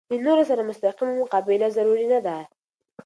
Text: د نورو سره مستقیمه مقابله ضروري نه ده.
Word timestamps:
د 0.09 0.13
نورو 0.25 0.43
سره 0.49 0.67
مستقیمه 0.69 1.13
مقابله 1.21 1.67
ضروري 1.77 2.05
نه 2.13 2.19
ده. 2.25 2.37